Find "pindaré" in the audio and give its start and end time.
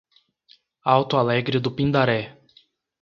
1.69-2.19